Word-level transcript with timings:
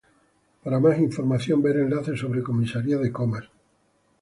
Para 0.63 0.79
más 0.79 0.97
información 0.97 1.61
ver 1.61 1.77
enlace 1.77 2.17
sobre 2.17 2.41
Comisarías 2.41 3.01
de 3.01 3.11
Comas. 3.11 3.47